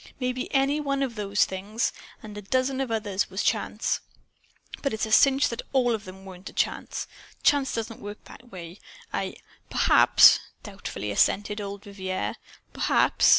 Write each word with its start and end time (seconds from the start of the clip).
Maybe 0.19 0.51
any 0.51 0.79
one 0.79 1.03
of 1.03 1.13
those 1.13 1.45
things 1.45 1.93
and 2.23 2.35
of 2.35 2.43
a 2.45 2.49
dozen 2.49 2.81
others 2.81 3.29
was 3.29 3.43
chance. 3.43 3.99
But 4.81 4.93
it's 4.95 5.05
a 5.05 5.11
cinch 5.11 5.49
that 5.49 5.61
ALL 5.73 5.93
of 5.93 6.05
them 6.05 6.25
weren't 6.25 6.55
chance. 6.55 7.05
Chance 7.43 7.75
doesn't 7.75 8.01
work 8.01 8.23
that 8.23 8.51
way. 8.51 8.79
I" 9.13 9.35
"Perhaps," 9.69 10.39
doubtfully 10.63 11.11
assented 11.11 11.61
old 11.61 11.83
Vivier, 11.83 12.33
"perhaps. 12.73 13.29